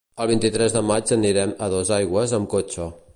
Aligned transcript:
El 0.23 0.27
vint-i-tres 0.29 0.73
de 0.77 0.81
maig 0.91 1.13
anirem 1.17 1.55
a 1.65 1.69
Dosaigües 1.75 2.35
amb 2.39 2.51
cotxe. 2.55 2.93